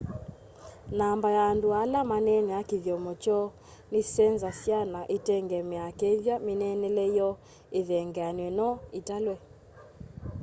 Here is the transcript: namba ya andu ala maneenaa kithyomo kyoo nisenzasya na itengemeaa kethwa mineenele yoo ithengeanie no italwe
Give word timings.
namba 0.99 1.27
ya 1.37 1.43
andu 1.51 1.67
ala 1.81 1.99
maneenaa 2.13 2.67
kithyomo 2.69 3.11
kyoo 3.23 3.47
nisenzasya 3.91 4.79
na 4.93 5.01
itengemeaa 5.17 5.95
kethwa 5.99 6.35
mineenele 6.45 7.05
yoo 7.17 7.35
ithengeanie 7.79 8.49
no 8.57 8.69
italwe 8.99 9.35